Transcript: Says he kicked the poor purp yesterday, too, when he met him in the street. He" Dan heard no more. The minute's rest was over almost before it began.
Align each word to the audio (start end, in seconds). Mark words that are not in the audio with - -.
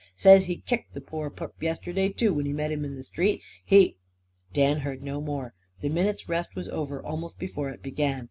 Says 0.15 0.45
he 0.45 0.57
kicked 0.57 0.95
the 0.95 0.99
poor 1.01 1.29
purp 1.29 1.61
yesterday, 1.61 2.09
too, 2.09 2.33
when 2.33 2.47
he 2.47 2.53
met 2.53 2.71
him 2.71 2.83
in 2.83 2.95
the 2.95 3.03
street. 3.03 3.39
He" 3.63 3.97
Dan 4.51 4.79
heard 4.79 5.03
no 5.03 5.21
more. 5.21 5.53
The 5.81 5.89
minute's 5.89 6.27
rest 6.27 6.55
was 6.55 6.67
over 6.69 7.05
almost 7.05 7.37
before 7.37 7.69
it 7.69 7.83
began. 7.83 8.19